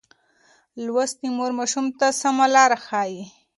[0.85, 3.23] لوستې مور ماشوم ته سمه ناسته ښيي.